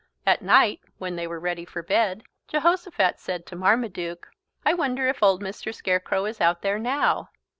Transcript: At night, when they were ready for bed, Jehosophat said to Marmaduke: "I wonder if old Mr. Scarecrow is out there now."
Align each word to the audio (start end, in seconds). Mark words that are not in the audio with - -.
At 0.25 0.41
night, 0.41 0.79
when 0.97 1.15
they 1.15 1.27
were 1.27 1.39
ready 1.39 1.63
for 1.63 1.83
bed, 1.83 2.23
Jehosophat 2.47 3.19
said 3.19 3.45
to 3.45 3.55
Marmaduke: 3.55 4.29
"I 4.65 4.73
wonder 4.73 5.05
if 5.07 5.21
old 5.21 5.43
Mr. 5.43 5.71
Scarecrow 5.71 6.25
is 6.25 6.41
out 6.41 6.63
there 6.63 6.79
now." 6.79 7.29